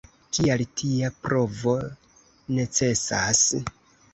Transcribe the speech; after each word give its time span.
Kial 0.37 0.61
tia 0.81 1.11
provo 1.27 1.75
necesas? 2.57 3.45